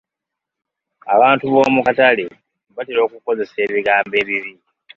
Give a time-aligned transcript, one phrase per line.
[1.15, 2.25] Abantu b'omu katale
[2.75, 4.53] batera okukozesa ebigambo ebibi.